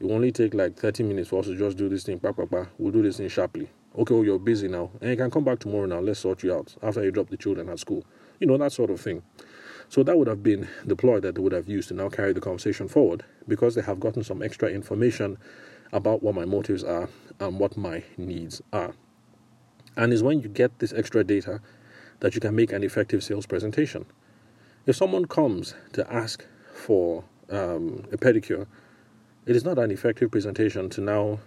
it 0.00 0.04
will 0.04 0.12
only 0.12 0.30
take 0.32 0.54
like 0.54 0.76
30 0.76 1.02
minutes 1.02 1.28
for 1.28 1.40
us 1.40 1.46
to 1.46 1.56
just 1.56 1.76
do 1.76 1.88
this 1.88 2.04
thing. 2.04 2.20
We'll 2.22 2.92
do 2.92 3.02
this 3.02 3.16
thing 3.16 3.28
sharply. 3.28 3.68
Okay, 3.96 4.14
well, 4.14 4.24
you're 4.24 4.38
busy 4.38 4.68
now. 4.68 4.90
And 5.00 5.10
you 5.10 5.16
can 5.16 5.30
come 5.30 5.44
back 5.44 5.58
tomorrow 5.58 5.86
now. 5.86 5.98
Let's 5.98 6.20
sort 6.20 6.42
you 6.42 6.54
out 6.54 6.76
after 6.82 7.02
you 7.02 7.10
drop 7.10 7.30
the 7.30 7.36
children 7.36 7.68
at 7.68 7.80
school. 7.80 8.04
You 8.38 8.46
know, 8.46 8.56
that 8.58 8.72
sort 8.72 8.90
of 8.90 9.00
thing. 9.00 9.22
So 9.88 10.02
that 10.02 10.16
would 10.16 10.28
have 10.28 10.42
been 10.42 10.68
the 10.84 10.94
ploy 10.94 11.18
that 11.20 11.34
they 11.34 11.40
would 11.40 11.52
have 11.52 11.68
used 11.68 11.88
to 11.88 11.94
now 11.94 12.08
carry 12.08 12.32
the 12.32 12.40
conversation 12.40 12.88
forward 12.88 13.24
because 13.48 13.74
they 13.74 13.82
have 13.82 13.98
gotten 13.98 14.22
some 14.22 14.42
extra 14.42 14.68
information 14.68 15.38
about 15.92 16.22
what 16.22 16.34
my 16.34 16.44
motives 16.44 16.84
are 16.84 17.08
and 17.40 17.58
what 17.58 17.76
my 17.76 18.04
needs 18.16 18.60
are. 18.72 18.92
And 19.96 20.12
it's 20.12 20.22
when 20.22 20.40
you 20.40 20.48
get 20.48 20.78
this 20.78 20.92
extra 20.92 21.24
data 21.24 21.60
that 22.20 22.34
you 22.34 22.40
can 22.40 22.54
make 22.54 22.72
an 22.72 22.84
effective 22.84 23.24
sales 23.24 23.46
presentation. 23.46 24.04
If 24.86 24.96
someone 24.96 25.24
comes 25.24 25.74
to 25.94 26.12
ask 26.12 26.44
for 26.72 27.24
um, 27.50 28.04
a 28.12 28.16
pedicure, 28.16 28.66
it 29.48 29.56
is 29.56 29.64
not 29.64 29.78
an 29.78 29.90
effective 29.90 30.30
presentation 30.30 30.90
to 30.90 31.00
now 31.00 31.38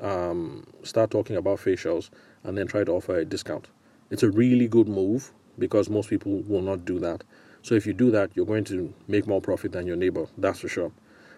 um, 0.00 0.66
start 0.82 1.12
talking 1.12 1.36
about 1.36 1.60
facials 1.60 2.10
and 2.42 2.58
then 2.58 2.66
try 2.66 2.82
to 2.82 2.90
offer 2.90 3.18
a 3.18 3.24
discount. 3.24 3.68
It's 4.10 4.24
a 4.24 4.30
really 4.30 4.66
good 4.66 4.88
move 4.88 5.32
because 5.56 5.88
most 5.88 6.10
people 6.10 6.42
will 6.48 6.60
not 6.60 6.84
do 6.84 6.98
that. 6.98 7.22
So 7.62 7.76
if 7.76 7.86
you 7.86 7.92
do 7.92 8.10
that, 8.10 8.32
you're 8.34 8.46
going 8.46 8.64
to 8.64 8.92
make 9.06 9.28
more 9.28 9.40
profit 9.40 9.70
than 9.70 9.86
your 9.86 9.94
neighbor, 9.94 10.26
that's 10.36 10.58
for 10.58 10.66
sure. 10.68 10.90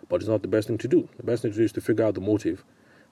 But 0.08 0.22
it's 0.22 0.30
not 0.30 0.40
the 0.40 0.48
best 0.48 0.68
thing 0.68 0.78
to 0.78 0.88
do. 0.88 1.06
The 1.18 1.24
best 1.24 1.42
thing 1.42 1.52
to 1.52 1.58
do 1.58 1.64
is 1.64 1.72
to 1.72 1.82
figure 1.82 2.06
out 2.06 2.14
the 2.14 2.22
motive. 2.22 2.64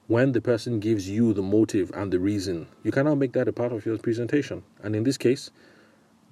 When 0.07 0.31
the 0.31 0.41
person 0.41 0.79
gives 0.79 1.07
you 1.07 1.33
the 1.33 1.43
motive 1.43 1.91
and 1.93 2.11
the 2.11 2.19
reason, 2.19 2.65
you 2.81 2.91
cannot 2.91 3.19
make 3.19 3.33
that 3.33 3.47
a 3.47 3.53
part 3.53 3.73
of 3.73 3.85
your 3.85 3.99
presentation. 3.99 4.63
And 4.81 4.95
in 4.95 5.03
this 5.03 5.17
case, 5.19 5.51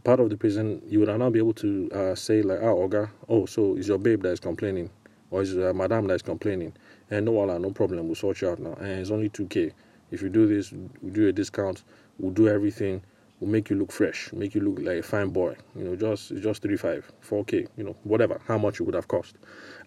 part 0.04 0.20
of 0.20 0.32
the 0.32 0.38
present, 0.38 0.84
you 0.90 1.00
would 1.00 1.10
now 1.10 1.30
be 1.30 1.38
able 1.40 1.54
to 1.56 1.92
uh, 1.92 2.16
say 2.16 2.42
like, 2.42 2.60
"Oh, 2.62 2.88
Oga, 2.88 3.12
oh, 3.30 3.46
so 3.46 3.76
it's 3.76 3.88
your 3.88 4.00
babe 4.00 4.24
that 4.24 4.32
is 4.32 4.40
complaining." 4.40 4.90
Or 5.36 5.42
is 5.42 5.58
uh, 5.58 5.74
madam 5.76 6.08
that 6.08 6.14
is 6.14 6.22
complaining 6.22 6.74
and 7.12 7.26
no 7.26 7.38
Allah, 7.38 7.60
no 7.60 7.70
problem 7.72 8.06
we'll 8.06 8.16
sort 8.16 8.42
you 8.42 8.50
out 8.50 8.58
now. 8.58 8.74
And 8.76 9.02
it's 9.02 9.12
only 9.12 9.30
2k 9.30 9.74
if 10.12 10.22
you 10.22 10.30
do 10.30 10.48
this 10.48 10.72
we 11.02 11.12
do 11.12 11.28
a 11.28 11.34
discount 11.34 11.84
we'll 12.20 12.32
do 12.32 12.48
everything 12.48 13.02
we'll 13.40 13.50
make 13.50 13.70
you 13.70 13.76
look 13.76 13.92
fresh 13.92 14.32
make 14.32 14.56
you 14.56 14.62
look 14.62 14.80
like 14.80 15.00
a 15.00 15.04
fine 15.04 15.30
boy. 15.30 15.54
You 15.76 15.84
know 15.84 15.96
just 15.98 16.34
just 16.38 16.62
35 16.62 17.12
4k 17.30 17.68
you 17.76 17.84
know 17.84 17.98
whatever 18.04 18.40
how 18.48 18.58
much 18.58 18.80
it 18.80 18.84
would 18.84 18.96
have 18.96 19.10
cost. 19.10 19.36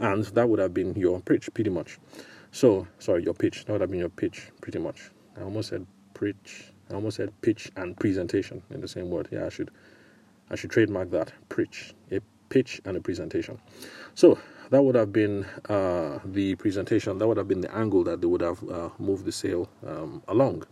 And 0.00 0.22
that 0.24 0.46
would 0.46 0.58
have 0.58 0.74
been 0.74 0.94
your 0.94 1.18
pitch 1.20 1.48
pretty 1.54 1.70
much. 1.70 1.98
So 2.52 2.86
sorry 2.98 3.24
your 3.24 3.34
pitch 3.34 3.64
that 3.64 3.72
would 3.72 3.80
have 3.80 3.90
been 3.90 4.00
your 4.00 4.10
pitch 4.10 4.50
pretty 4.60 4.80
much. 4.80 5.10
I 5.38 5.42
almost 5.42 5.70
said 5.70 5.86
pitch 6.12 6.72
i 6.90 6.94
almost 6.94 7.16
said 7.16 7.30
pitch 7.42 7.70
and 7.76 7.96
presentation 7.96 8.62
in 8.70 8.82
the 8.82 8.88
same 8.88 9.08
word. 9.08 9.28
Yeah 9.32 9.46
i 9.46 9.48
should 9.48 9.70
i 10.50 10.56
should 10.56 10.70
trademark 10.70 11.10
that 11.12 11.32
pitch. 11.48 11.94
A 12.12 12.20
pitch 12.50 12.80
and 12.84 12.98
a 12.98 13.00
presentation. 13.00 13.58
So 14.14 14.38
that 14.70 14.82
would 14.82 14.94
have 14.94 15.12
been 15.12 15.44
uh, 15.68 16.18
the 16.24 16.54
presentation, 16.56 17.18
that 17.18 17.26
would 17.26 17.36
have 17.36 17.48
been 17.48 17.60
the 17.60 17.74
angle 17.74 18.04
that 18.04 18.20
they 18.20 18.26
would 18.26 18.40
have 18.40 18.62
uh, 18.68 18.90
moved 18.98 19.24
the 19.24 19.32
sale 19.32 19.68
um, 19.86 20.22
along. 20.28 20.64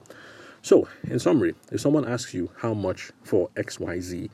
So, 0.62 0.88
in 1.04 1.18
summary, 1.18 1.54
if 1.70 1.80
someone 1.80 2.06
asks 2.06 2.34
you 2.34 2.50
how 2.56 2.74
much 2.74 3.12
for 3.22 3.48
XYZ, 3.50 4.28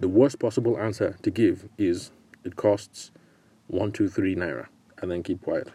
the 0.00 0.08
worst 0.08 0.38
possible 0.38 0.78
answer 0.78 1.16
to 1.22 1.30
give 1.30 1.68
is 1.78 2.10
it 2.44 2.56
costs 2.56 3.10
123 3.68 4.36
naira 4.36 4.66
and 5.02 5.10
then 5.10 5.22
keep 5.22 5.42
quiet. 5.42 5.68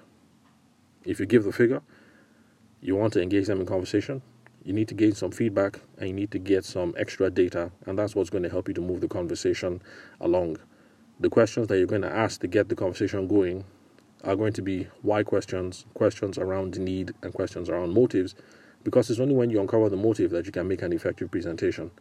If 1.04 1.20
you 1.20 1.26
give 1.26 1.44
the 1.44 1.52
figure, 1.52 1.82
you 2.82 2.96
want 2.96 3.14
to 3.14 3.22
engage 3.22 3.48
them 3.48 3.60
in 3.60 3.66
conversation, 3.66 4.22
you 4.64 4.74
need 4.74 4.88
to 4.90 4.94
gain 4.94 5.14
some 5.14 5.32
feedback 5.32 5.80
and 5.98 6.10
you 6.10 6.14
need 6.14 6.32
to 6.32 6.40
get 6.40 6.66
some 6.66 6.94
extra 6.98 7.30
data, 7.30 7.72
and 7.86 7.98
that's 7.98 8.16
what's 8.16 8.30
going 8.30 8.44
to 8.44 8.50
help 8.50 8.68
you 8.68 8.74
to 8.74 8.82
move 8.82 9.02
the 9.02 9.08
conversation 9.08 9.82
along 10.22 10.58
the 11.20 11.30
questions 11.30 11.68
that 11.68 11.78
you're 11.78 11.88
going 11.88 12.02
to 12.02 12.12
ask 12.12 12.42
to 12.42 12.48
get 12.48 12.70
the 12.70 12.76
conversation 12.76 13.28
going 13.28 13.66
are 14.24 14.36
going 14.36 14.54
to 14.54 14.62
be 14.62 14.88
why 15.02 15.24
questions, 15.24 15.86
questions 15.94 16.38
around 16.38 16.78
need, 16.78 17.14
and 17.22 17.34
questions 17.34 17.70
around 17.70 17.94
motives, 17.94 18.36
because 18.84 19.10
it's 19.10 19.20
only 19.20 19.36
when 19.36 19.50
you 19.50 19.60
uncover 19.60 19.90
the 19.90 19.98
motive 19.98 20.32
that 20.32 20.46
you 20.46 20.52
can 20.52 20.68
make 20.68 20.82
an 20.82 20.94
effective 20.94 21.30
presentation. 21.32 21.92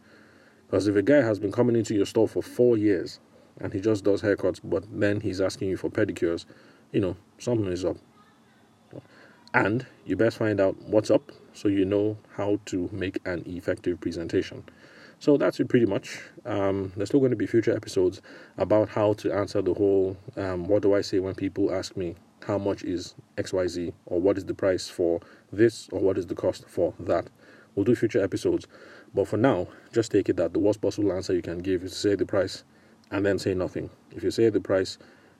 Because 0.67 0.87
if 0.87 0.95
a 0.95 1.01
guy 1.01 1.21
has 1.21 1.39
been 1.39 1.51
coming 1.51 1.75
into 1.75 1.95
your 1.95 2.05
store 2.05 2.27
for 2.27 2.43
four 2.43 2.77
years 2.77 3.19
and 3.59 3.73
he 3.73 3.81
just 3.81 4.03
does 4.03 4.21
haircuts, 4.21 4.59
but 4.63 4.85
then 4.91 5.19
he's 5.21 5.41
asking 5.41 5.69
you 5.69 5.77
for 5.77 5.89
pedicures, 5.89 6.45
you 6.91 7.01
know, 7.01 7.17
something 7.37 7.67
is 7.67 7.83
up. 7.83 7.97
And 9.53 9.85
you 10.05 10.15
best 10.15 10.37
find 10.37 10.59
out 10.59 10.79
what's 10.83 11.09
up 11.09 11.31
so 11.53 11.67
you 11.67 11.83
know 11.83 12.17
how 12.35 12.59
to 12.65 12.87
make 12.91 13.19
an 13.25 13.43
effective 13.47 13.99
presentation. 13.99 14.63
So 15.19 15.35
that's 15.35 15.59
it 15.59 15.67
pretty 15.67 15.85
much. 15.85 16.21
Um, 16.45 16.93
there's 16.95 17.09
still 17.09 17.19
going 17.19 17.31
to 17.31 17.35
be 17.35 17.45
future 17.45 17.75
episodes 17.75 18.21
about 18.57 18.89
how 18.89 19.13
to 19.13 19.33
answer 19.33 19.61
the 19.61 19.73
whole 19.73 20.17
um, 20.37 20.65
what 20.65 20.81
do 20.81 20.95
I 20.95 21.01
say 21.01 21.19
when 21.19 21.35
people 21.35 21.73
ask 21.73 21.97
me 21.97 22.15
how 22.47 22.57
much 22.57 22.83
is 22.83 23.15
XYZ 23.37 23.93
or 24.05 24.21
what 24.21 24.37
is 24.37 24.45
the 24.45 24.53
price 24.53 24.87
for 24.87 25.19
this 25.51 25.89
or 25.91 25.99
what 25.99 26.17
is 26.17 26.27
the 26.27 26.35
cost 26.35 26.67
for 26.69 26.93
that. 26.99 27.27
We'll 27.75 27.83
do 27.83 27.95
future 27.95 28.23
episodes. 28.23 28.65
But 29.13 29.27
for 29.27 29.37
now, 29.37 29.67
just 29.91 30.11
take 30.11 30.29
it 30.29 30.37
that 30.37 30.53
the 30.53 30.59
worst 30.59 30.81
possible 30.81 31.11
answer 31.11 31.33
you 31.33 31.41
can 31.41 31.59
give 31.59 31.83
is 31.83 31.91
to 31.91 31.97
say 31.97 32.15
the 32.15 32.25
price 32.25 32.63
and 33.11 33.25
then 33.25 33.39
say 33.39 33.53
nothing. 33.53 33.89
If 34.11 34.23
you 34.23 34.31
say 34.31 34.49
the 34.49 34.61
price, 34.61 34.97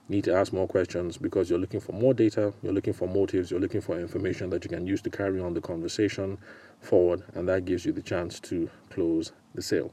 need 0.08 0.24
to 0.24 0.34
ask 0.34 0.52
more 0.52 0.66
questions 0.66 1.16
because 1.16 1.48
you're 1.48 1.58
looking 1.58 1.80
for 1.80 1.92
more 1.92 2.14
data, 2.14 2.52
you're 2.62 2.72
looking 2.72 2.92
for 2.92 3.06
motives, 3.06 3.50
you're 3.50 3.60
looking 3.60 3.80
for 3.80 3.98
information 3.98 4.50
that 4.50 4.64
you 4.64 4.70
can 4.70 4.86
use 4.86 5.00
to 5.02 5.10
carry 5.10 5.40
on 5.40 5.54
the 5.54 5.60
conversation 5.60 6.38
forward, 6.80 7.22
and 7.34 7.48
that 7.48 7.64
gives 7.64 7.84
you 7.84 7.92
the 7.92 8.02
chance 8.02 8.40
to 8.40 8.68
close 8.90 9.32
the 9.54 9.62
sale. 9.62 9.92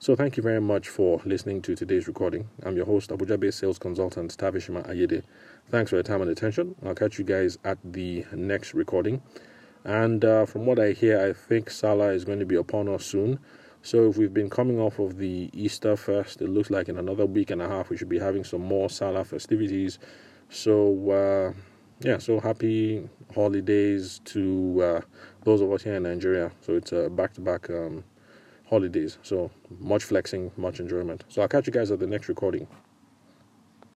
So, 0.00 0.14
thank 0.14 0.36
you 0.36 0.42
very 0.44 0.60
much 0.60 0.88
for 0.88 1.20
listening 1.24 1.60
to 1.62 1.74
today's 1.74 2.06
recording. 2.06 2.48
I'm 2.62 2.76
your 2.76 2.86
host, 2.86 3.10
Abuja 3.10 3.38
based 3.38 3.58
sales 3.58 3.78
consultant 3.78 4.36
Tavishima 4.36 4.88
Ayede. 4.88 5.24
Thanks 5.70 5.90
for 5.90 5.96
your 5.96 6.04
time 6.04 6.22
and 6.22 6.30
attention. 6.30 6.76
I'll 6.86 6.94
catch 6.94 7.18
you 7.18 7.24
guys 7.24 7.58
at 7.64 7.78
the 7.84 8.24
next 8.32 8.74
recording. 8.74 9.20
And 9.84 10.24
uh, 10.24 10.46
from 10.46 10.66
what 10.66 10.78
I 10.78 10.92
hear, 10.92 11.20
I 11.20 11.32
think 11.32 11.68
Salah 11.70 12.12
is 12.12 12.24
going 12.24 12.38
to 12.38 12.46
be 12.46 12.54
upon 12.56 12.88
us 12.88 13.04
soon. 13.04 13.38
So 13.82 14.08
if 14.08 14.16
we've 14.16 14.34
been 14.34 14.50
coming 14.50 14.78
off 14.78 14.98
of 14.98 15.18
the 15.18 15.50
Easter 15.52 15.96
fest, 15.96 16.42
it 16.42 16.48
looks 16.48 16.70
like 16.70 16.88
in 16.88 16.98
another 16.98 17.26
week 17.26 17.50
and 17.50 17.62
a 17.62 17.68
half 17.68 17.90
we 17.90 17.96
should 17.96 18.08
be 18.08 18.18
having 18.18 18.44
some 18.44 18.62
more 18.62 18.90
Salah 18.90 19.24
festivities. 19.24 19.98
So 20.50 21.10
uh, 21.10 21.52
yeah, 22.00 22.18
so 22.18 22.40
happy 22.40 23.08
holidays 23.34 24.20
to 24.26 24.82
uh, 24.82 25.00
those 25.44 25.60
of 25.60 25.72
us 25.72 25.82
here 25.82 25.94
in 25.94 26.02
Nigeria. 26.02 26.52
So 26.60 26.74
it's 26.74 26.92
a 26.92 27.08
back-to-back 27.08 27.70
um, 27.70 28.04
holidays. 28.68 29.18
So 29.22 29.50
much 29.78 30.04
flexing, 30.04 30.52
much 30.56 30.80
enjoyment. 30.80 31.24
So 31.28 31.42
I'll 31.42 31.48
catch 31.48 31.66
you 31.66 31.72
guys 31.72 31.90
at 31.90 31.98
the 31.98 32.06
next 32.06 32.28
recording. 32.28 32.66